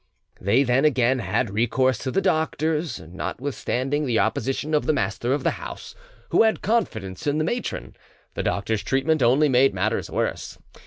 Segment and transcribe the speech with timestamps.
[0.39, 5.43] They then again had recourse to the doctors, notwithstanding the opposition of the master of
[5.43, 5.93] the house,
[6.29, 7.95] who had confidence in the matron.
[8.33, 10.57] The doctors' treatment only made matters worse.